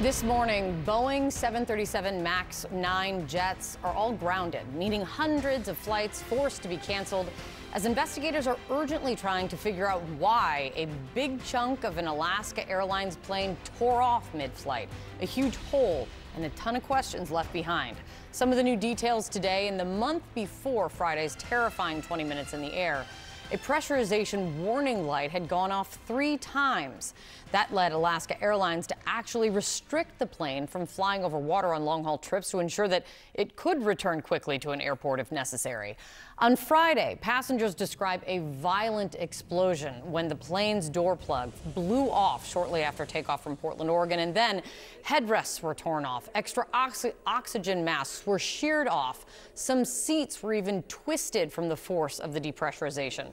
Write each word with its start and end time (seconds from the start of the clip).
This 0.00 0.22
morning, 0.22 0.82
Boeing 0.86 1.30
737 1.30 2.22
MAX 2.22 2.64
9 2.72 3.26
jets 3.26 3.76
are 3.84 3.92
all 3.92 4.14
grounded, 4.14 4.62
meaning 4.74 5.02
hundreds 5.02 5.68
of 5.68 5.76
flights 5.76 6.22
forced 6.22 6.62
to 6.62 6.68
be 6.68 6.78
canceled 6.78 7.28
as 7.74 7.84
investigators 7.84 8.46
are 8.46 8.56
urgently 8.70 9.14
trying 9.14 9.46
to 9.48 9.58
figure 9.58 9.86
out 9.86 10.00
why 10.18 10.72
a 10.74 10.88
big 11.14 11.44
chunk 11.44 11.84
of 11.84 11.98
an 11.98 12.06
Alaska 12.06 12.66
Airlines 12.66 13.16
plane 13.16 13.58
tore 13.78 14.00
off 14.00 14.32
mid 14.32 14.50
flight. 14.54 14.88
A 15.20 15.26
huge 15.26 15.56
hole 15.56 16.08
and 16.34 16.46
a 16.46 16.48
ton 16.50 16.76
of 16.76 16.82
questions 16.82 17.30
left 17.30 17.52
behind. 17.52 17.98
Some 18.32 18.48
of 18.48 18.56
the 18.56 18.62
new 18.62 18.76
details 18.76 19.28
today 19.28 19.68
in 19.68 19.76
the 19.76 19.84
month 19.84 20.22
before 20.34 20.88
Friday's 20.88 21.34
terrifying 21.34 22.00
20 22.00 22.24
minutes 22.24 22.54
in 22.54 22.62
the 22.62 22.72
air. 22.72 23.04
A 23.52 23.58
pressurization 23.58 24.58
warning 24.58 25.08
light 25.08 25.32
had 25.32 25.48
gone 25.48 25.72
off 25.72 25.98
three 26.06 26.36
times. 26.36 27.14
That 27.50 27.74
led 27.74 27.90
Alaska 27.90 28.40
Airlines 28.40 28.86
to 28.86 28.94
actually 29.08 29.50
restrict 29.50 30.20
the 30.20 30.26
plane 30.26 30.68
from 30.68 30.86
flying 30.86 31.24
over 31.24 31.36
water 31.36 31.74
on 31.74 31.84
long 31.84 32.04
haul 32.04 32.16
trips 32.16 32.52
to 32.52 32.60
ensure 32.60 32.86
that 32.86 33.06
it 33.34 33.56
could 33.56 33.84
return 33.84 34.22
quickly 34.22 34.60
to 34.60 34.70
an 34.70 34.80
airport 34.80 35.18
if 35.18 35.32
necessary. 35.32 35.96
On 36.40 36.56
Friday, 36.56 37.18
passengers 37.20 37.74
describe 37.74 38.22
a 38.26 38.38
violent 38.38 39.14
explosion 39.16 39.92
when 40.10 40.26
the 40.26 40.34
plane's 40.34 40.88
door 40.88 41.14
plug 41.14 41.52
blew 41.74 42.10
off 42.10 42.48
shortly 42.48 42.82
after 42.82 43.04
takeoff 43.04 43.42
from 43.42 43.58
Portland, 43.58 43.90
Oregon, 43.90 44.20
and 44.20 44.34
then 44.34 44.62
headrests 45.04 45.60
were 45.60 45.74
torn 45.74 46.06
off, 46.06 46.30
extra 46.34 46.66
oxy 46.72 47.12
oxygen 47.26 47.84
masks 47.84 48.26
were 48.26 48.38
sheared 48.38 48.88
off, 48.88 49.26
some 49.52 49.84
seats 49.84 50.42
were 50.42 50.54
even 50.54 50.82
twisted 50.84 51.52
from 51.52 51.68
the 51.68 51.76
force 51.76 52.18
of 52.18 52.32
the 52.32 52.40
depressurization. 52.40 53.30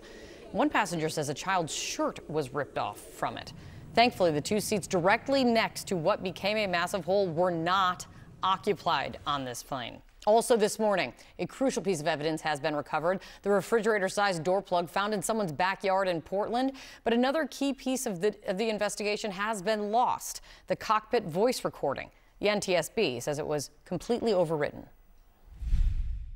One 0.52 0.70
passenger 0.70 1.08
says 1.08 1.30
a 1.30 1.34
child's 1.34 1.74
shirt 1.74 2.20
was 2.30 2.54
ripped 2.54 2.78
off 2.78 3.00
from 3.00 3.38
it. 3.38 3.54
Thankfully, 3.96 4.32
the 4.32 4.42
two 4.42 4.60
seats 4.60 4.86
directly 4.86 5.46
next 5.46 5.88
to 5.88 5.96
what 5.96 6.24
became 6.24 6.58
a 6.58 6.68
massive 6.68 7.06
hole 7.06 7.30
were 7.30 7.52
not 7.52 8.06
occupied 8.44 9.18
on 9.26 9.46
this 9.46 9.64
plane. 9.64 10.02
Also 10.28 10.58
this 10.58 10.78
morning, 10.78 11.14
a 11.40 11.48
crucial 11.48 11.82
piece 11.82 12.02
of 12.02 12.08
evidence 12.08 12.42
has 12.42 12.60
been 12.60 12.76
recovered. 12.76 13.22
The 13.44 13.50
refrigerator-sized 13.50 14.44
door 14.44 14.62
plug 14.62 14.90
found 14.90 15.14
in 15.14 15.22
someone's 15.22 15.54
backyard 15.54 16.10
in 16.10 16.22
Portland. 16.22 16.74
But 17.06 17.14
another 17.14 17.48
key 17.48 17.72
piece 17.72 18.06
of 18.06 18.20
the, 18.20 18.36
of 18.46 18.58
the 18.58 18.68
investigation 18.68 19.32
has 19.32 19.62
been 19.62 19.90
lost, 19.90 20.42
the 20.68 20.76
cockpit 20.76 21.24
voice 21.24 21.64
recording. 21.64 22.10
The 22.42 22.48
NTSB 22.48 23.24
says 23.24 23.40
it 23.40 23.48
was 23.48 23.70
completely 23.86 24.34
overwritten. 24.34 24.84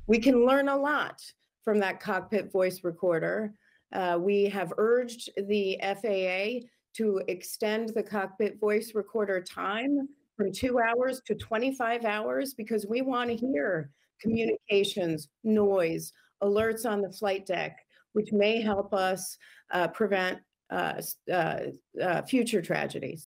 We 0.06 0.18
can 0.18 0.46
learn 0.46 0.70
a 0.70 0.76
lot 0.76 1.20
from 1.62 1.78
that 1.80 2.00
cockpit 2.00 2.50
voice 2.50 2.82
recorder. 2.84 3.52
Uh, 3.92 4.16
we 4.18 4.46
have 4.46 4.72
urged 4.78 5.28
the 5.36 5.78
FAA 5.82 6.66
to 6.94 7.20
extend 7.28 7.90
the 7.90 8.02
cockpit 8.02 8.58
voice 8.58 8.94
recorder 8.94 9.42
time 9.42 10.08
from 10.36 10.52
two 10.52 10.78
hours 10.80 11.20
to 11.26 11.34
25 11.34 12.04
hours 12.04 12.54
because 12.54 12.86
we 12.86 13.02
want 13.02 13.30
to 13.30 13.36
hear 13.36 13.90
communications, 14.20 15.28
noise, 15.44 16.12
alerts 16.42 16.86
on 16.86 17.02
the 17.02 17.10
flight 17.10 17.46
deck, 17.46 17.78
which 18.12 18.32
may 18.32 18.60
help 18.60 18.92
us 18.94 19.36
uh, 19.72 19.88
prevent 19.88 20.38
uh, 20.70 21.00
uh, 21.32 21.58
uh 22.00 22.22
future 22.22 22.62
tragedies. 22.62 23.28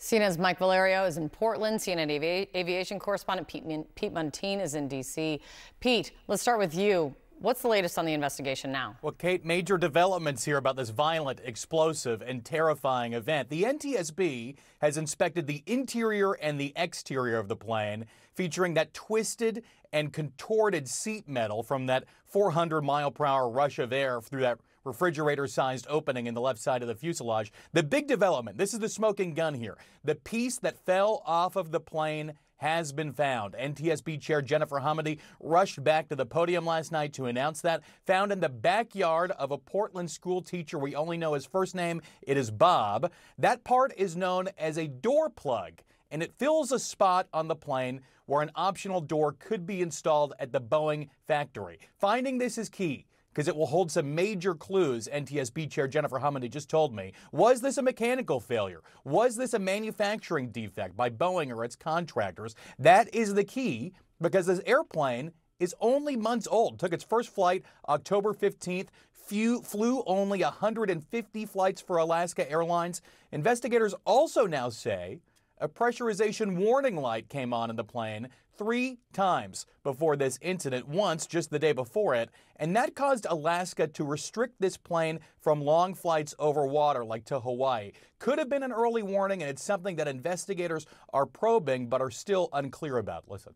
CNN's 0.00 0.38
Mike 0.38 0.58
Valerio 0.58 1.04
is 1.04 1.16
in 1.16 1.28
Portland. 1.28 1.80
CNN 1.80 2.14
avi 2.14 2.48
aviation 2.54 2.98
correspondent 2.98 3.48
Pete, 3.48 3.64
Pete 3.96 4.14
Muntean 4.14 4.62
is 4.62 4.74
in 4.74 4.86
D.C. 4.86 5.40
Pete, 5.80 6.12
let's 6.28 6.40
start 6.40 6.58
with 6.58 6.74
you. 6.74 7.14
What's 7.40 7.62
the 7.62 7.68
latest 7.68 7.96
on 8.00 8.04
the 8.04 8.14
investigation 8.14 8.72
now? 8.72 8.96
Well, 9.00 9.12
Kate, 9.12 9.44
major 9.44 9.78
developments 9.78 10.44
here 10.44 10.56
about 10.56 10.74
this 10.74 10.90
violent, 10.90 11.40
explosive, 11.44 12.20
and 12.20 12.44
terrifying 12.44 13.12
event. 13.12 13.48
The 13.48 13.62
NTSB 13.62 14.56
has 14.80 14.96
inspected 14.96 15.46
the 15.46 15.62
interior 15.64 16.32
and 16.32 16.60
the 16.60 16.72
exterior 16.74 17.38
of 17.38 17.46
the 17.46 17.54
plane, 17.54 18.06
featuring 18.34 18.74
that 18.74 18.92
twisted 18.92 19.62
and 19.92 20.12
contorted 20.12 20.88
seat 20.88 21.28
metal 21.28 21.62
from 21.62 21.86
that 21.86 22.06
400 22.26 22.82
mile 22.82 23.12
per 23.12 23.24
hour 23.24 23.48
rush 23.48 23.78
of 23.78 23.92
air 23.92 24.20
through 24.20 24.40
that 24.40 24.58
refrigerator 24.82 25.46
sized 25.46 25.86
opening 25.88 26.26
in 26.26 26.34
the 26.34 26.40
left 26.40 26.58
side 26.58 26.82
of 26.82 26.88
the 26.88 26.94
fuselage. 26.96 27.52
The 27.72 27.84
big 27.84 28.08
development 28.08 28.58
this 28.58 28.74
is 28.74 28.80
the 28.80 28.88
smoking 28.88 29.34
gun 29.34 29.54
here. 29.54 29.76
The 30.02 30.16
piece 30.16 30.58
that 30.58 30.84
fell 30.84 31.22
off 31.24 31.54
of 31.54 31.70
the 31.70 31.80
plane 31.80 32.32
has 32.58 32.92
been 32.92 33.12
found. 33.12 33.54
NTSB 33.54 34.20
Chair 34.20 34.42
Jennifer 34.42 34.80
Homendy 34.80 35.18
rushed 35.40 35.82
back 35.82 36.08
to 36.08 36.16
the 36.16 36.26
podium 36.26 36.66
last 36.66 36.92
night 36.92 37.12
to 37.14 37.26
announce 37.26 37.60
that. 37.62 37.82
Found 38.06 38.30
in 38.30 38.40
the 38.40 38.48
backyard 38.48 39.30
of 39.32 39.50
a 39.50 39.58
Portland 39.58 40.10
school 40.10 40.42
teacher. 40.42 40.78
We 40.78 40.94
only 40.94 41.16
know 41.16 41.34
his 41.34 41.46
first 41.46 41.74
name. 41.74 42.02
It 42.22 42.36
is 42.36 42.50
Bob. 42.50 43.10
That 43.38 43.64
part 43.64 43.92
is 43.96 44.16
known 44.16 44.48
as 44.58 44.76
a 44.76 44.86
door 44.86 45.30
plug, 45.30 45.80
and 46.10 46.22
it 46.22 46.38
fills 46.38 46.72
a 46.72 46.78
spot 46.78 47.28
on 47.32 47.48
the 47.48 47.56
plane 47.56 48.02
where 48.26 48.42
an 48.42 48.50
optional 48.54 49.00
door 49.00 49.32
could 49.32 49.66
be 49.66 49.80
installed 49.80 50.34
at 50.38 50.52
the 50.52 50.60
Boeing 50.60 51.08
factory. 51.26 51.78
Finding 51.98 52.38
this 52.38 52.58
is 52.58 52.68
key 52.68 53.06
because 53.38 53.46
it 53.46 53.54
will 53.54 53.66
hold 53.66 53.88
some 53.88 54.16
major 54.16 54.52
clues, 54.52 55.08
NTSB 55.12 55.70
Chair 55.70 55.86
Jennifer 55.86 56.18
Homendy 56.18 56.50
just 56.50 56.68
told 56.68 56.92
me. 56.92 57.12
Was 57.30 57.60
this 57.60 57.78
a 57.78 57.82
mechanical 57.82 58.40
failure? 58.40 58.82
Was 59.04 59.36
this 59.36 59.54
a 59.54 59.60
manufacturing 59.60 60.50
defect 60.50 60.96
by 60.96 61.08
Boeing 61.08 61.54
or 61.54 61.62
its 61.62 61.76
contractors? 61.76 62.56
That 62.80 63.14
is 63.14 63.34
the 63.34 63.44
key 63.44 63.92
because 64.20 64.46
this 64.46 64.60
airplane 64.66 65.30
is 65.60 65.72
only 65.80 66.16
months 66.16 66.48
old. 66.50 66.80
Took 66.80 66.92
its 66.92 67.04
first 67.04 67.32
flight 67.32 67.62
October 67.88 68.34
15th. 68.34 68.88
Few, 69.12 69.62
flew 69.62 70.02
only 70.04 70.42
150 70.42 71.46
flights 71.46 71.80
for 71.80 71.98
Alaska 71.98 72.50
Airlines. 72.50 73.02
Investigators 73.30 73.94
also 74.04 74.48
now 74.48 74.68
say 74.68 75.20
a 75.58 75.68
pressurization 75.68 76.56
warning 76.56 76.96
light 76.96 77.28
came 77.28 77.54
on 77.54 77.70
in 77.70 77.76
the 77.76 77.84
plane 77.84 78.30
three 78.58 78.98
times 79.12 79.64
before 79.84 80.16
this 80.16 80.38
incident, 80.42 80.88
once 80.88 81.26
just 81.26 81.50
the 81.50 81.58
day 81.58 81.72
before 81.72 82.14
it, 82.14 82.28
and 82.56 82.74
that 82.76 82.94
caused 82.94 83.26
Alaska 83.30 83.86
to 83.86 84.04
restrict 84.04 84.56
this 84.60 84.76
plane 84.76 85.20
from 85.40 85.62
long 85.62 85.94
flights 85.94 86.34
over 86.38 86.66
water, 86.66 87.04
like 87.04 87.24
to 87.26 87.40
Hawaii. 87.40 87.92
Could 88.18 88.38
have 88.38 88.48
been 88.48 88.64
an 88.64 88.72
early 88.72 89.02
warning, 89.02 89.42
and 89.42 89.50
it's 89.50 89.62
something 89.62 89.96
that 89.96 90.08
investigators 90.08 90.84
are 91.12 91.24
probing 91.24 91.88
but 91.88 92.02
are 92.02 92.10
still 92.10 92.48
unclear 92.52 92.98
about. 92.98 93.30
Listen 93.30 93.54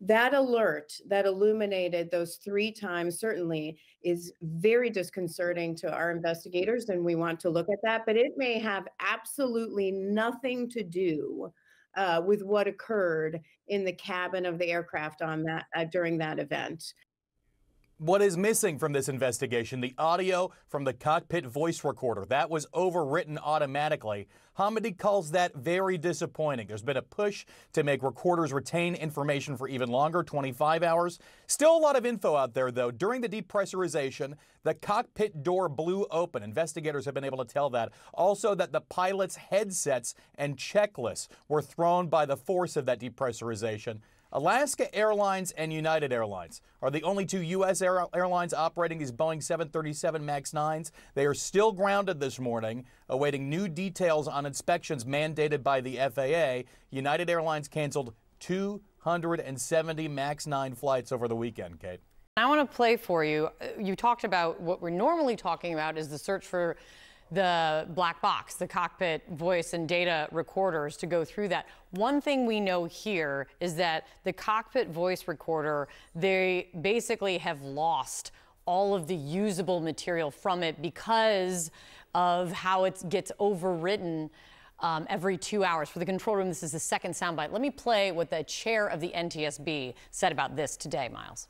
that 0.00 0.34
alert 0.34 0.92
that 1.06 1.24
illuminated 1.24 2.10
those 2.10 2.36
three 2.36 2.70
times 2.70 3.18
certainly 3.18 3.78
is 4.02 4.32
very 4.42 4.90
disconcerting 4.90 5.74
to 5.74 5.90
our 5.90 6.10
investigators 6.10 6.90
and 6.90 7.02
we 7.02 7.14
want 7.14 7.40
to 7.40 7.48
look 7.48 7.68
at 7.70 7.78
that 7.82 8.04
but 8.04 8.16
it 8.16 8.32
may 8.36 8.58
have 8.58 8.86
absolutely 9.00 9.90
nothing 9.90 10.68
to 10.68 10.82
do 10.82 11.50
uh, 11.96 12.22
with 12.24 12.42
what 12.42 12.68
occurred 12.68 13.40
in 13.68 13.84
the 13.84 13.92
cabin 13.92 14.46
of 14.46 14.58
the 14.58 14.70
aircraft 14.70 15.22
on 15.22 15.42
that 15.44 15.64
uh, 15.74 15.84
during 15.84 16.18
that 16.18 16.38
event 16.38 16.92
what 17.98 18.20
is 18.20 18.36
missing 18.36 18.78
from 18.78 18.92
this 18.92 19.08
investigation? 19.08 19.80
The 19.80 19.94
audio 19.96 20.50
from 20.68 20.84
the 20.84 20.92
cockpit 20.92 21.46
voice 21.46 21.82
recorder. 21.82 22.26
That 22.26 22.50
was 22.50 22.66
overwritten 22.74 23.38
automatically. 23.42 24.28
Homendy 24.58 24.96
calls 24.96 25.30
that 25.30 25.54
very 25.54 25.96
disappointing. 25.96 26.66
There's 26.66 26.82
been 26.82 26.96
a 26.98 27.02
push 27.02 27.46
to 27.72 27.82
make 27.82 28.02
recorders 28.02 28.52
retain 28.52 28.94
information 28.94 29.56
for 29.56 29.66
even 29.68 29.90
longer, 29.90 30.22
25 30.22 30.82
hours. 30.82 31.18
Still 31.46 31.76
a 31.76 31.78
lot 31.78 31.96
of 31.96 32.04
info 32.04 32.36
out 32.36 32.52
there, 32.52 32.70
though. 32.70 32.90
During 32.90 33.22
the 33.22 33.28
depressurization, 33.28 34.34
the 34.62 34.74
cockpit 34.74 35.42
door 35.42 35.68
blew 35.68 36.06
open. 36.10 36.42
Investigators 36.42 37.04
have 37.06 37.14
been 37.14 37.24
able 37.24 37.38
to 37.38 37.44
tell 37.44 37.70
that. 37.70 37.92
Also, 38.12 38.54
that 38.54 38.72
the 38.72 38.80
pilot's 38.82 39.36
headsets 39.36 40.14
and 40.34 40.56
checklists 40.56 41.28
were 41.48 41.62
thrown 41.62 42.08
by 42.08 42.26
the 42.26 42.36
force 42.36 42.76
of 42.76 42.84
that 42.86 43.00
depressurization. 43.00 44.00
Alaska 44.32 44.92
Airlines 44.94 45.52
and 45.52 45.72
United 45.72 46.12
Airlines 46.12 46.60
are 46.82 46.90
the 46.90 47.02
only 47.04 47.24
two 47.24 47.40
U.S. 47.40 47.80
Air 47.80 48.06
airlines 48.14 48.52
operating 48.52 48.98
these 48.98 49.12
Boeing 49.12 49.42
737 49.42 50.24
MAX 50.24 50.50
9s. 50.50 50.90
They 51.14 51.26
are 51.26 51.34
still 51.34 51.72
grounded 51.72 52.18
this 52.18 52.40
morning, 52.40 52.84
awaiting 53.08 53.48
new 53.48 53.68
details 53.68 54.26
on 54.26 54.44
inspections 54.44 55.04
mandated 55.04 55.62
by 55.62 55.80
the 55.80 55.96
FAA. 55.96 56.68
United 56.90 57.30
Airlines 57.30 57.68
canceled 57.68 58.14
270 58.40 60.08
MAX 60.08 60.46
9 60.46 60.74
flights 60.74 61.12
over 61.12 61.28
the 61.28 61.36
weekend, 61.36 61.78
Kate. 61.78 62.00
I 62.36 62.46
want 62.46 62.68
to 62.68 62.76
play 62.76 62.96
for 62.96 63.24
you. 63.24 63.48
Uh, 63.60 63.66
you 63.80 63.96
talked 63.96 64.24
about 64.24 64.60
what 64.60 64.82
we're 64.82 64.90
normally 64.90 65.36
talking 65.36 65.72
about 65.72 65.96
is 65.96 66.08
the 66.08 66.18
search 66.18 66.44
for 66.44 66.76
the 67.30 67.86
black 67.90 68.20
box, 68.22 68.54
the 68.54 68.68
cockpit 68.68 69.22
voice 69.30 69.72
and 69.72 69.88
data 69.88 70.28
recorders 70.30 70.96
to 70.98 71.06
go 71.06 71.24
through 71.24 71.48
that. 71.48 71.66
One 71.90 72.20
thing 72.20 72.46
we 72.46 72.60
know 72.60 72.84
here 72.84 73.48
is 73.60 73.74
that 73.76 74.06
the 74.24 74.32
cockpit 74.32 74.88
voice 74.88 75.26
recorder, 75.26 75.88
they 76.14 76.68
basically 76.80 77.38
have 77.38 77.62
lost 77.62 78.30
all 78.64 78.94
of 78.94 79.06
the 79.06 79.14
usable 79.14 79.80
material 79.80 80.30
from 80.30 80.62
it 80.62 80.80
because 80.82 81.70
of 82.14 82.52
how 82.52 82.84
it 82.84 83.02
gets 83.08 83.32
overwritten 83.40 84.30
um, 84.80 85.06
every 85.08 85.36
two 85.36 85.64
hours. 85.64 85.88
For 85.88 85.98
the 85.98 86.06
control 86.06 86.36
room, 86.36 86.48
this 86.48 86.62
is 86.62 86.72
the 86.72 86.80
second 86.80 87.12
soundbite. 87.12 87.50
Let 87.50 87.60
me 87.60 87.70
play 87.70 88.12
what 88.12 88.30
the 88.30 88.42
chair 88.44 88.86
of 88.86 89.00
the 89.00 89.08
NTSB 89.08 89.94
said 90.10 90.32
about 90.32 90.54
this 90.54 90.76
today, 90.76 91.08
Miles. 91.08 91.48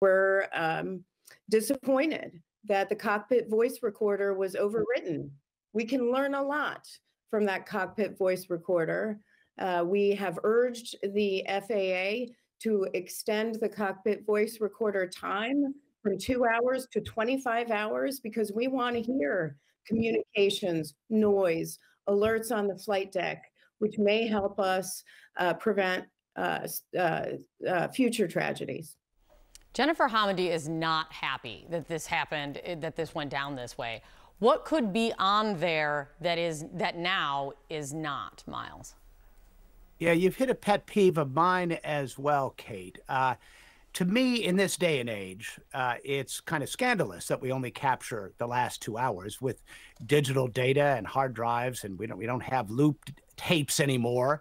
We're 0.00 0.48
um, 0.52 1.04
disappointed 1.48 2.40
that 2.66 2.88
the 2.88 2.96
cockpit 2.96 3.48
voice 3.48 3.78
recorder 3.82 4.34
was 4.34 4.54
overwritten. 4.54 5.30
we 5.72 5.84
can 5.84 6.12
learn 6.12 6.34
a 6.34 6.42
lot 6.42 6.86
from 7.30 7.44
that 7.44 7.66
cockpit 7.66 8.16
voice 8.16 8.48
recorder. 8.48 9.18
Uh, 9.58 9.84
we 9.84 10.10
have 10.10 10.38
urged 10.44 10.94
the 11.14 11.44
FAA 11.48 12.32
to 12.62 12.86
extend 12.94 13.56
the 13.56 13.68
cockpit 13.68 14.24
voice 14.24 14.60
recorder 14.60 15.06
time 15.06 15.74
from 16.02 16.16
two 16.16 16.44
hours 16.44 16.86
to 16.92 17.00
25 17.00 17.70
hours 17.70 18.20
because 18.20 18.52
we 18.52 18.68
want 18.68 18.94
to 18.94 19.02
hear 19.02 19.56
communications, 19.86 20.94
noise, 21.10 21.78
alerts 22.08 22.54
on 22.54 22.68
the 22.68 22.78
flight 22.78 23.10
deck, 23.10 23.42
which 23.78 23.98
may 23.98 24.26
help 24.26 24.60
us 24.60 25.02
uh, 25.38 25.54
prevent 25.54 26.04
uh, 26.36 26.66
uh, 26.98 27.24
uh, 27.68 27.88
future 27.88 28.28
tragedies. 28.28 28.96
Jennifer 29.74 30.08
Homendy 30.08 30.52
is 30.52 30.68
not 30.68 31.12
happy 31.12 31.66
that 31.68 31.88
this 31.88 32.06
happened, 32.06 32.60
eh, 32.62 32.76
that 32.76 32.94
this 32.94 33.12
went 33.12 33.28
down 33.28 33.56
this 33.56 33.76
way. 33.76 34.02
What 34.38 34.64
could 34.64 34.92
be 34.92 35.12
on 35.18 35.58
there 35.58 36.10
that 36.20 36.38
is 36.38 36.64
that 36.74 36.96
now 36.96 37.52
is 37.68 37.92
not, 37.92 38.44
Miles? 38.46 38.94
Yeah, 39.98 40.12
you've 40.12 40.36
hit 40.36 40.48
a 40.48 40.54
pet 40.54 40.86
peeve 40.86 41.18
of 41.18 41.34
mine 41.34 41.72
as 41.82 42.16
well, 42.16 42.54
Kate. 42.56 42.98
Uh, 43.08 43.34
to 43.94 44.04
me, 44.04 44.44
in 44.44 44.56
this 44.56 44.76
day 44.76 45.00
and 45.00 45.08
age, 45.08 45.58
uh, 45.72 45.94
it's 46.04 46.40
kind 46.40 46.62
of 46.62 46.68
scandalous 46.68 47.26
that 47.26 47.40
we 47.40 47.50
only 47.50 47.70
capture 47.70 48.32
the 48.38 48.46
last 48.46 48.80
two 48.80 48.96
hours 48.96 49.40
with 49.40 49.62
digital 50.06 50.46
data 50.46 50.94
and 50.96 51.06
hard 51.06 51.34
drives, 51.34 51.82
and 51.82 51.98
we 51.98 52.06
don't 52.06 52.18
we 52.18 52.26
don't 52.26 52.42
have 52.42 52.70
looped 52.70 53.12
tapes 53.36 53.80
anymore. 53.80 54.40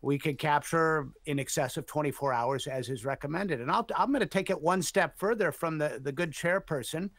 We 0.00 0.18
could 0.18 0.38
capture 0.38 1.08
in 1.26 1.38
excess 1.38 1.76
of 1.76 1.86
24 1.86 2.32
hours 2.32 2.66
as 2.66 2.88
is 2.88 3.04
recommended. 3.04 3.60
And 3.60 3.70
I'll, 3.70 3.86
I'm 3.96 4.10
going 4.10 4.20
to 4.20 4.26
take 4.26 4.50
it 4.50 4.60
one 4.60 4.82
step 4.82 5.18
further 5.18 5.50
from 5.50 5.78
the, 5.78 6.00
the 6.02 6.12
good 6.12 6.30
chairperson 6.30 7.10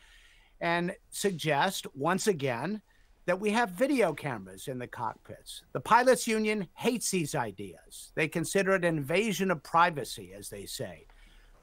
and 0.62 0.94
suggest 1.10 1.88
once 1.94 2.28
again 2.28 2.82
that 3.26 3.40
we 3.40 3.52
have 3.52 3.70
video 3.72 4.14
cameras 4.14 4.68
in 4.68 4.80
the 4.80 4.88
cockpits. 4.88 5.62
The 5.74 5.80
pilots 5.80 6.28
union 6.28 6.68
hates 6.74 7.12
these 7.12 7.36
ideas. 7.36 8.12
They 8.16 8.28
consider 8.28 8.74
it 8.74 8.84
an 8.84 8.98
invasion 8.98 9.52
of 9.52 9.62
privacy, 9.62 10.34
as 10.36 10.50
they 10.50 10.66
say. 10.66 11.06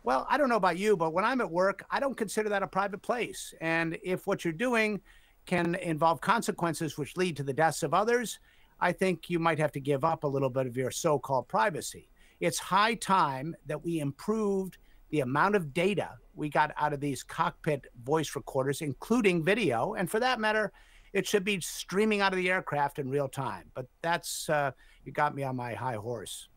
Well, 0.04 0.26
I 0.30 0.38
don't 0.38 0.48
know 0.48 0.56
about 0.56 0.78
you, 0.78 0.96
but 0.96 1.12
when 1.12 1.24
I'm 1.24 1.40
at 1.40 1.50
work, 1.50 1.84
I 1.90 1.98
don't 1.98 2.16
consider 2.16 2.48
that 2.50 2.62
a 2.62 2.68
private 2.68 3.02
place. 3.02 3.52
And 3.60 3.98
if 4.04 4.26
what 4.28 4.44
you're 4.44 4.52
doing 4.52 5.00
can 5.46 5.74
involve 5.76 6.20
consequences 6.20 6.96
which 6.96 7.16
lead 7.16 7.36
to 7.38 7.42
the 7.42 7.52
deaths 7.52 7.82
of 7.82 7.92
others, 7.92 8.38
I 8.80 8.92
think 8.92 9.30
you 9.30 9.38
might 9.38 9.58
have 9.58 9.72
to 9.72 9.80
give 9.80 10.04
up 10.04 10.24
a 10.24 10.28
little 10.28 10.50
bit 10.50 10.66
of 10.66 10.76
your 10.76 10.90
so 10.90 11.18
called 11.18 11.48
privacy. 11.48 12.08
It's 12.40 12.58
high 12.58 12.94
time 12.94 13.56
that 13.66 13.82
we 13.82 14.00
improved 14.00 14.78
the 15.10 15.20
amount 15.20 15.54
of 15.54 15.72
data 15.72 16.10
we 16.34 16.50
got 16.50 16.72
out 16.76 16.92
of 16.92 17.00
these 17.00 17.22
cockpit 17.22 17.86
voice 18.04 18.36
recorders, 18.36 18.82
including 18.82 19.44
video. 19.44 19.94
And 19.94 20.10
for 20.10 20.20
that 20.20 20.38
matter, 20.38 20.72
it 21.12 21.26
should 21.26 21.44
be 21.44 21.60
streaming 21.60 22.20
out 22.20 22.32
of 22.32 22.36
the 22.36 22.50
aircraft 22.50 22.98
in 22.98 23.08
real 23.08 23.28
time. 23.28 23.70
But 23.74 23.86
that's, 24.02 24.48
uh, 24.50 24.72
you 25.04 25.12
got 25.12 25.34
me 25.34 25.42
on 25.44 25.56
my 25.56 25.74
high 25.74 25.94
horse. 25.94 26.48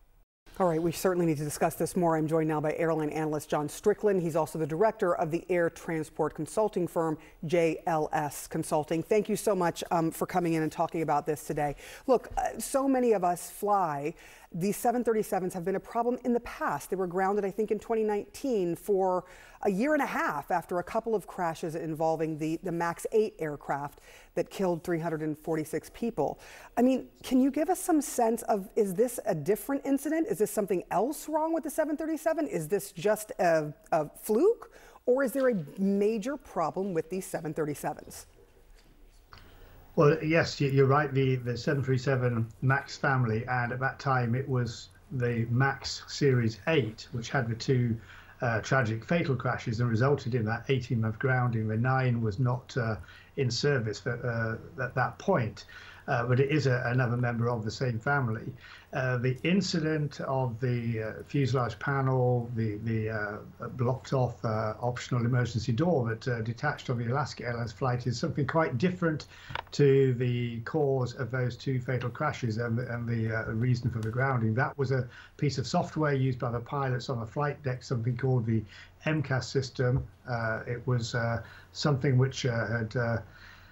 All 0.58 0.68
right, 0.68 0.82
we 0.82 0.92
certainly 0.92 1.26
need 1.26 1.38
to 1.38 1.44
discuss 1.44 1.76
this 1.76 1.96
more. 1.96 2.18
I'm 2.18 2.28
joined 2.28 2.50
now 2.50 2.60
by 2.60 2.74
airline 2.74 3.10
analyst 3.12 3.50
John 3.50 3.70
Strickland. 3.70 4.22
He's 4.22 4.36
also 4.36 4.60
the 4.60 4.68
director 4.68 5.16
of 5.16 5.32
the 5.32 5.46
air 5.50 5.70
transport 5.70 6.34
consulting 6.34 6.86
firm 6.86 7.18
JLS 7.46 8.50
Consulting. 8.50 9.02
Thank 9.02 9.30
you 9.30 9.38
so 9.38 9.56
much 9.56 9.86
um, 9.92 10.12
for 10.12 10.26
coming 10.26 10.54
in 10.54 10.64
and 10.64 10.72
talking 10.72 11.02
about 11.02 11.26
this 11.26 11.46
today. 11.46 11.76
Look, 12.08 12.30
uh, 12.38 12.60
so 12.60 12.90
many 12.90 13.14
of 13.14 13.24
us 13.24 13.50
fly 13.50 14.14
these 14.52 14.78
737s 14.78 15.54
have 15.54 15.64
been 15.64 15.76
a 15.76 15.80
problem 15.80 16.18
in 16.26 16.34
the 16.34 16.40
past. 16.40 16.90
They 16.90 16.96
were 16.96 17.06
grounded, 17.06 17.46
I 17.46 17.52
think, 17.52 17.70
in 17.70 17.78
2019 17.78 18.76
for 18.76 19.26
a 19.62 19.70
year 19.70 19.94
and 19.94 20.02
a 20.02 20.08
half 20.08 20.50
after 20.50 20.80
a 20.80 20.84
couple 20.84 21.14
of 21.14 21.28
crashes 21.28 21.76
involving 21.76 22.38
the, 22.40 22.60
the 22.64 22.72
MAX 22.72 23.06
8 23.12 23.36
aircraft 23.38 24.02
that 24.34 24.50
killed 24.50 24.84
346 24.84 25.92
people. 25.94 26.40
I 26.76 26.82
mean, 26.82 27.10
can 27.22 27.40
you 27.40 27.52
give 27.52 27.70
us 27.70 27.80
some 27.80 28.02
sense 28.02 28.42
of 28.44 28.70
is 28.76 28.96
this 28.96 29.20
a 29.28 29.36
different 29.36 29.86
incident? 29.86 30.26
Is 30.28 30.40
this 30.40 30.50
something 30.50 30.84
else 30.90 31.30
wrong 31.30 31.54
with 31.54 31.64
the 31.64 31.70
737? 31.70 32.48
Is 32.48 32.68
this 32.68 32.92
just 32.92 33.32
a, 33.38 33.72
a 33.92 34.10
fluke? 34.10 34.72
Or 35.06 35.24
is 35.24 35.32
there 35.32 35.50
a 35.50 35.64
major 35.78 36.38
problem 36.38 36.94
with 36.94 37.12
these 37.12 37.32
737s? 37.32 38.26
Well, 40.00 40.18
yes, 40.24 40.62
you're 40.62 40.86
right. 40.86 41.14
The 41.14 41.36
the 41.36 41.58
737 41.58 42.48
Max 42.62 42.96
family, 42.96 43.46
and 43.48 43.74
at 43.74 43.82
that 43.82 44.00
time 44.00 44.34
it 44.34 44.48
was 44.48 44.88
the 45.12 45.46
Max 45.50 46.04
Series 46.08 46.62
8, 46.68 47.10
which 47.12 47.28
had 47.28 47.50
the 47.50 47.56
two 47.56 47.98
uh, 48.42 48.62
tragic 48.62 49.04
fatal 49.04 49.36
crashes 49.36 49.82
and 49.82 49.90
resulted 49.90 50.36
in 50.36 50.46
that 50.46 50.64
18 50.70 51.02
month 51.02 51.20
grounding. 51.20 51.68
The 51.68 51.76
9 51.76 52.22
was 52.22 52.40
not 52.40 52.78
uh, 52.78 52.96
in 53.36 53.52
service 53.52 54.00
for, 54.00 54.16
uh, 54.26 54.82
at 54.82 54.96
that 54.96 55.18
point 55.18 55.66
uh, 56.10 56.26
but 56.26 56.40
it 56.40 56.50
is 56.50 56.66
a, 56.66 56.84
another 56.88 57.16
member 57.16 57.50
of 57.50 57.64
the 57.64 57.72
same 57.72 58.00
family. 58.00 58.52
Uh, 58.92 59.18
the 59.18 59.38
incident 59.44 60.20
of 60.22 60.60
the 60.60 61.04
uh, 61.04 61.24
fuselage 61.28 61.78
panel, 61.78 62.50
the 62.56 62.78
the 62.78 63.10
uh, 63.10 63.68
blocked 63.78 64.14
off 64.14 64.44
uh, 64.44 64.74
optional 64.82 65.24
emergency 65.24 65.72
door 65.72 66.10
that 66.10 66.28
uh, 66.28 66.42
detached 66.42 66.90
on 66.90 66.98
the 66.98 67.06
Alaska 67.06 67.46
Airlines 67.46 67.72
flight 67.72 68.08
is 68.08 68.20
something 68.20 68.48
quite 68.48 68.80
different 68.80 69.28
to 69.72 70.16
the 70.16 70.60
cause 70.62 71.14
of 71.14 71.30
those 71.30 71.56
two 71.56 71.80
fatal 71.80 72.10
crashes 72.10 72.58
and, 72.58 72.80
and 72.80 73.08
the 73.08 73.54
reason 73.54 73.92
for 73.92 74.00
the 74.00 74.10
grounding. 74.10 74.56
That 74.56 74.76
was 74.80 74.92
a 74.92 75.08
piece 75.38 75.60
of 75.60 75.68
software 75.68 76.14
used 76.14 76.40
by 76.40 76.50
the 76.50 76.60
pilots 76.60 77.10
on 77.10 77.20
the 77.20 77.28
flight 77.28 77.62
deck, 77.62 77.84
something 77.84 78.18
called 78.18 78.48
the 78.48 78.64
MCAS 79.06 79.44
system. 79.44 80.04
it 80.66 80.82
was 80.88 81.16
something 81.72 82.18
which 82.18 82.42
had 82.42 82.96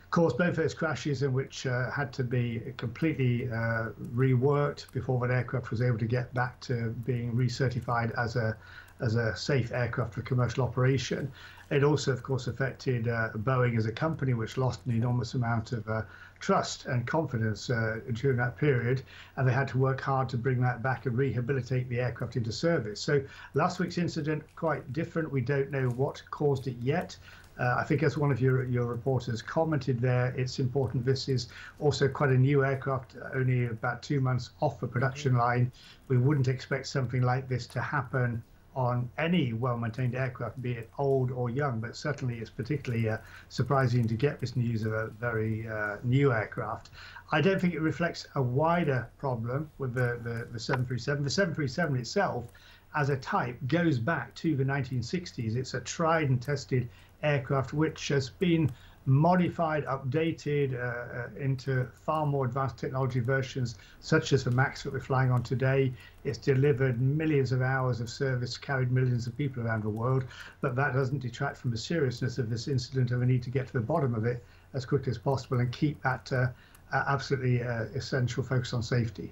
caused 0.09 0.37
both 0.37 0.55
those 0.55 0.73
crashes 0.73 1.21
in 1.21 1.33
which 1.33 1.65
uh, 1.65 1.91
had 1.91 2.13
to 2.13 2.23
be 2.23 2.61
completely 2.77 3.49
uh, 3.49 3.89
reworked 4.15 4.91
before 4.93 5.19
that 5.19 5.33
aircraft 5.33 5.69
was 5.69 5.81
able 5.81 5.97
to 5.97 6.05
get 6.05 6.33
back 6.33 6.59
to 6.61 6.91
being 7.05 7.33
recertified 7.33 8.17
as 8.17 8.35
a 8.35 8.55
as 8.99 9.15
a 9.15 9.35
safe 9.35 9.71
aircraft 9.71 10.13
for 10.13 10.21
commercial 10.23 10.63
operation. 10.63 11.31
It 11.69 11.83
also, 11.83 12.11
of 12.11 12.23
course, 12.23 12.47
affected 12.47 13.07
uh, 13.07 13.29
Boeing 13.35 13.77
as 13.77 13.85
a 13.85 13.91
company, 13.91 14.33
which 14.33 14.57
lost 14.57 14.85
an 14.85 14.93
enormous 14.93 15.33
amount 15.33 15.71
of 15.71 15.87
uh, 15.87 16.01
trust 16.39 16.85
and 16.85 17.05
confidence 17.05 17.69
uh, 17.69 17.99
during 18.13 18.37
that 18.37 18.57
period, 18.57 19.03
and 19.35 19.47
they 19.47 19.51
had 19.51 19.67
to 19.69 19.77
work 19.77 20.01
hard 20.01 20.29
to 20.29 20.37
bring 20.37 20.61
that 20.61 20.81
back 20.81 21.05
and 21.05 21.17
rehabilitate 21.17 21.89
the 21.89 21.99
aircraft 21.99 22.37
into 22.37 22.51
service. 22.51 23.01
So 23.01 23.21
last 23.53 23.79
week's 23.79 23.97
incident 23.97 24.43
quite 24.55 24.93
different. 24.93 25.31
We 25.31 25.41
don't 25.41 25.69
know 25.69 25.89
what 25.89 26.23
caused 26.31 26.67
it 26.67 26.77
yet. 26.81 27.17
Uh, 27.59 27.75
I 27.77 27.83
think 27.83 28.03
as 28.03 28.17
one 28.17 28.31
of 28.31 28.39
your, 28.39 28.65
your 28.65 28.85
reporters 28.85 29.41
commented 29.41 29.99
there, 29.99 30.33
it's 30.37 30.59
important 30.59 31.05
this 31.05 31.27
is 31.27 31.47
also 31.79 32.07
quite 32.07 32.29
a 32.29 32.37
new 32.37 32.63
aircraft, 32.63 33.15
only 33.33 33.65
about 33.65 34.03
two 34.03 34.21
months 34.21 34.51
off 34.61 34.79
the 34.79 34.87
production 34.87 35.35
line. 35.35 35.71
We 36.07 36.17
wouldn't 36.17 36.47
expect 36.47 36.87
something 36.87 37.21
like 37.21 37.49
this 37.49 37.67
to 37.67 37.81
happen 37.81 38.43
on 38.77 39.09
any 39.17 39.53
well-maintained 39.53 40.13
aircraft, 40.13 40.61
be 40.61 40.73
it 40.73 40.89
old 40.99 41.31
or 41.31 41.49
young, 41.49 41.79
but 41.79 41.95
certainly 41.95 42.37
it's 42.37 42.51
particularly 42.51 43.09
uh, 43.09 43.17
surprising 43.49 44.07
to 44.07 44.13
get 44.13 44.39
this 44.39 44.55
news 44.55 44.83
of 44.83 44.93
a 44.93 45.07
very 45.07 45.67
uh, 45.67 45.97
new 46.03 46.31
aircraft. 46.31 46.91
I 47.31 47.41
don't 47.41 47.59
think 47.59 47.73
it 47.73 47.81
reflects 47.81 48.27
a 48.35 48.41
wider 48.41 49.09
problem 49.17 49.69
with 49.79 49.95
the, 49.95 50.19
the, 50.23 50.47
the 50.51 50.59
737. 50.59 51.23
The 51.23 51.29
737 51.29 51.97
itself, 51.97 52.51
as 52.95 53.09
a 53.09 53.17
type, 53.17 53.57
goes 53.67 53.99
back 53.99 54.33
to 54.35 54.55
the 54.55 54.63
1960s. 54.63 55.55
It's 55.55 55.73
a 55.73 55.81
tried 55.81 56.29
and 56.29 56.41
tested 56.41 56.89
aircraft, 57.23 57.73
which 57.73 58.07
has 58.09 58.29
been 58.29 58.71
modified, 59.07 59.85
updated 59.85 60.73
uh, 60.73 61.17
uh, 61.17 61.27
into 61.39 61.87
far 61.93 62.25
more 62.25 62.45
advanced 62.45 62.77
technology 62.77 63.21
versions, 63.21 63.75
such 64.01 64.33
as 64.33 64.43
the 64.43 64.51
MAX 64.51 64.83
that 64.83 64.91
we're 64.91 64.99
flying 64.99 65.31
on 65.31 65.41
today. 65.41 65.93
It's 66.25 66.37
delivered 66.37 66.99
millions 66.99 67.53
of 67.53 67.61
hours 67.61 68.01
of 68.01 68.09
service, 68.09 68.57
carried 68.57 68.91
millions 68.91 69.25
of 69.25 69.37
people 69.37 69.65
around 69.65 69.83
the 69.83 69.89
world, 69.89 70.25
but 70.59 70.75
that 70.75 70.93
doesn't 70.93 71.19
detract 71.19 71.57
from 71.57 71.71
the 71.71 71.77
seriousness 71.77 72.37
of 72.37 72.49
this 72.49 72.67
incident 72.67 73.11
and 73.11 73.21
we 73.21 73.25
need 73.25 73.43
to 73.43 73.49
get 73.49 73.67
to 73.67 73.73
the 73.73 73.79
bottom 73.79 74.13
of 74.13 74.25
it 74.25 74.43
as 74.73 74.85
quickly 74.85 75.09
as 75.11 75.17
possible 75.17 75.59
and 75.59 75.71
keep 75.71 76.01
that 76.03 76.31
uh, 76.33 76.47
absolutely 76.91 77.63
uh, 77.63 77.85
essential 77.95 78.43
focus 78.43 78.73
on 78.73 78.83
safety. 78.83 79.31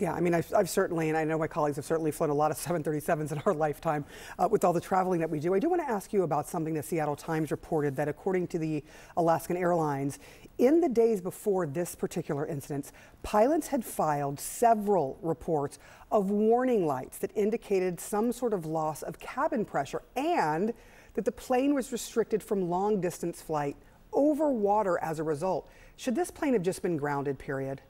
Yeah, 0.00 0.14
I 0.14 0.20
mean, 0.20 0.32
I've, 0.32 0.50
I've, 0.54 0.70
certainly, 0.70 1.10
and 1.10 1.18
I 1.18 1.24
know 1.24 1.36
my 1.36 1.46
colleagues 1.46 1.76
have 1.76 1.84
certainly 1.84 2.10
flown 2.10 2.30
a 2.30 2.34
lot 2.34 2.50
of 2.50 2.56
737s 2.58 3.32
in 3.32 3.42
our 3.44 3.52
lifetime 3.52 4.06
uh, 4.38 4.48
with 4.50 4.64
all 4.64 4.72
the 4.72 4.80
traveling 4.80 5.20
that 5.20 5.28
we 5.28 5.38
do. 5.40 5.52
I 5.52 5.58
do 5.58 5.68
want 5.68 5.82
to 5.82 5.90
ask 5.90 6.12
you 6.12 6.22
about 6.22 6.48
something 6.48 6.72
the 6.72 6.82
Seattle 6.82 7.16
Times 7.16 7.50
reported 7.50 7.96
that, 7.96 8.08
according 8.08 8.46
to 8.48 8.58
the 8.58 8.82
Alaskan 9.18 9.58
Airlines, 9.58 10.18
in 10.56 10.80
the 10.80 10.88
days 10.88 11.20
before 11.20 11.66
this 11.66 11.94
particular 11.94 12.46
incident, 12.46 12.92
pilots 13.22 13.68
had 13.68 13.84
filed 13.84 14.40
several 14.40 15.18
reports 15.20 15.78
of 16.10 16.30
warning 16.30 16.86
lights 16.86 17.18
that 17.18 17.30
indicated 17.34 18.00
some 18.00 18.32
sort 18.32 18.54
of 18.54 18.64
loss 18.64 19.02
of 19.02 19.18
cabin 19.18 19.66
pressure 19.66 20.02
and 20.16 20.72
that 21.12 21.26
the 21.26 21.32
plane 21.32 21.74
was 21.74 21.92
restricted 21.92 22.42
from 22.42 22.70
long 22.70 23.00
distance 23.02 23.42
flight 23.42 23.76
over 24.12 24.50
water 24.50 24.98
as 25.02 25.18
a 25.18 25.22
result. 25.22 25.68
Should 25.96 26.14
this 26.14 26.30
plane 26.30 26.54
have 26.54 26.62
just 26.62 26.80
been 26.80 26.96
grounded, 26.96 27.38
period? 27.38 27.82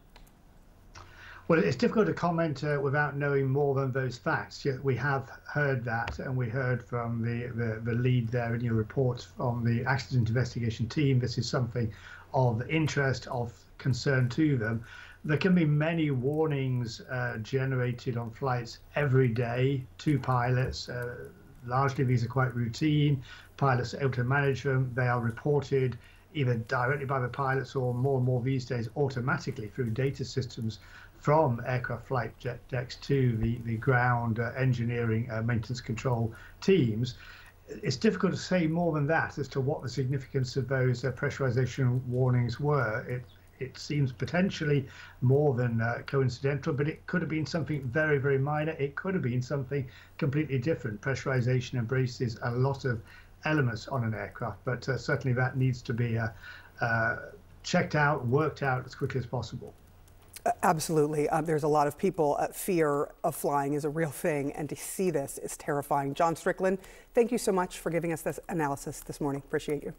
Well, 1.50 1.58
it's 1.58 1.74
difficult 1.74 2.06
to 2.06 2.12
comment 2.12 2.62
uh, 2.62 2.78
without 2.80 3.16
knowing 3.16 3.48
more 3.48 3.74
than 3.74 3.90
those 3.90 4.16
facts. 4.16 4.64
Yeah, 4.64 4.76
we 4.84 4.94
have 4.94 5.28
heard 5.52 5.84
that, 5.84 6.20
and 6.20 6.36
we 6.36 6.48
heard 6.48 6.80
from 6.80 7.22
the, 7.22 7.48
the, 7.48 7.80
the 7.82 7.98
lead 7.98 8.28
there 8.28 8.54
in 8.54 8.60
your 8.60 8.74
report 8.74 9.26
from 9.36 9.64
the 9.64 9.84
accident 9.84 10.28
investigation 10.28 10.88
team. 10.88 11.18
This 11.18 11.38
is 11.38 11.50
something 11.50 11.92
of 12.32 12.62
interest, 12.70 13.26
of 13.26 13.52
concern 13.78 14.28
to 14.28 14.56
them. 14.58 14.84
There 15.24 15.38
can 15.38 15.56
be 15.56 15.64
many 15.64 16.12
warnings 16.12 17.00
uh, 17.10 17.38
generated 17.38 18.16
on 18.16 18.30
flights 18.30 18.78
every 18.94 19.26
day 19.26 19.82
to 19.98 20.20
pilots. 20.20 20.88
Uh, 20.88 21.16
largely, 21.66 22.04
these 22.04 22.24
are 22.24 22.28
quite 22.28 22.54
routine. 22.54 23.24
Pilots 23.56 23.92
are 23.94 24.02
able 24.02 24.12
to 24.12 24.22
manage 24.22 24.62
them. 24.62 24.92
They 24.94 25.08
are 25.08 25.18
reported 25.18 25.98
either 26.34 26.56
directly 26.56 27.06
by 27.06 27.20
the 27.20 27.28
pilots 27.28 27.74
or 27.74 27.94
more 27.94 28.18
and 28.18 28.26
more 28.26 28.40
these 28.40 28.64
days 28.64 28.88
automatically 28.96 29.68
through 29.68 29.90
data 29.90 30.24
systems 30.24 30.78
from 31.18 31.60
aircraft 31.66 32.06
flight 32.08 32.36
jet 32.38 32.58
decks 32.68 32.96
to 32.96 33.36
the, 33.36 33.58
the 33.64 33.76
ground 33.76 34.38
uh, 34.38 34.52
engineering 34.56 35.28
uh, 35.30 35.42
maintenance 35.42 35.80
control 35.80 36.32
teams. 36.60 37.14
It's 37.68 37.96
difficult 37.96 38.32
to 38.32 38.38
say 38.38 38.66
more 38.66 38.92
than 38.92 39.06
that 39.08 39.38
as 39.38 39.46
to 39.48 39.60
what 39.60 39.82
the 39.82 39.88
significance 39.88 40.56
of 40.56 40.66
those 40.66 41.04
uh, 41.04 41.12
pressurization 41.12 42.02
warnings 42.06 42.58
were. 42.58 43.04
It, 43.08 43.22
it 43.60 43.76
seems 43.76 44.10
potentially 44.10 44.86
more 45.20 45.54
than 45.54 45.82
uh, 45.82 45.98
coincidental, 46.06 46.72
but 46.72 46.88
it 46.88 47.06
could 47.06 47.20
have 47.20 47.28
been 47.28 47.44
something 47.44 47.82
very, 47.82 48.16
very 48.16 48.38
minor. 48.38 48.72
It 48.72 48.96
could 48.96 49.12
have 49.12 49.22
been 49.22 49.42
something 49.42 49.86
completely 50.16 50.58
different. 50.58 51.00
Pressurization 51.02 51.74
embraces 51.74 52.38
a 52.42 52.50
lot 52.52 52.86
of 52.86 53.02
elements 53.44 53.88
on 53.88 54.04
an 54.04 54.14
aircraft, 54.14 54.58
but 54.64 54.88
uh, 54.88 54.96
certainly 54.96 55.34
that 55.34 55.56
needs 55.56 55.82
to 55.82 55.92
be 55.92 56.18
uh, 56.18 56.28
uh 56.80 57.16
checked 57.62 57.94
out, 57.94 58.26
worked 58.26 58.62
out 58.62 58.86
as 58.86 58.94
quickly 58.94 59.20
as 59.20 59.26
possible. 59.26 59.74
Absolutely. 60.62 61.28
Um, 61.28 61.44
there's 61.44 61.64
a 61.64 61.68
lot 61.68 61.86
of 61.86 61.98
people. 61.98 62.36
Uh, 62.38 62.48
fear 62.48 63.10
of 63.24 63.36
flying 63.36 63.74
is 63.74 63.84
a 63.84 63.90
real 63.90 64.10
thing, 64.10 64.52
and 64.52 64.68
to 64.68 64.76
see 64.76 65.10
this 65.10 65.38
is 65.38 65.56
terrifying. 65.56 66.14
John 66.14 66.34
Strickland, 66.36 66.78
thank 67.14 67.30
you 67.30 67.38
so 67.38 67.52
much 67.52 67.78
for 67.78 67.90
giving 67.90 68.12
us 68.12 68.22
this 68.22 68.40
analysis 68.48 69.00
this 69.00 69.20
morning. 69.20 69.42
Appreciate 69.44 69.82
you. 69.82 69.92